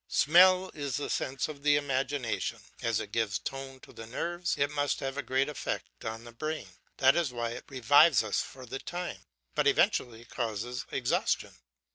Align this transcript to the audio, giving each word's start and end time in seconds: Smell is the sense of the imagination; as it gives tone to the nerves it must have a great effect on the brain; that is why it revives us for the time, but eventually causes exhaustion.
Smell 0.07 0.71
is 0.73 0.97
the 0.97 1.11
sense 1.11 1.47
of 1.47 1.61
the 1.61 1.75
imagination; 1.75 2.59
as 2.81 2.99
it 2.99 3.11
gives 3.11 3.37
tone 3.37 3.79
to 3.81 3.93
the 3.93 4.07
nerves 4.07 4.57
it 4.57 4.71
must 4.71 4.99
have 4.99 5.15
a 5.15 5.21
great 5.21 5.47
effect 5.47 6.03
on 6.03 6.23
the 6.23 6.31
brain; 6.31 6.69
that 6.97 7.15
is 7.15 7.31
why 7.31 7.51
it 7.51 7.65
revives 7.69 8.23
us 8.23 8.41
for 8.41 8.65
the 8.65 8.79
time, 8.79 9.19
but 9.53 9.67
eventually 9.67 10.25
causes 10.25 10.87
exhaustion. 10.89 11.53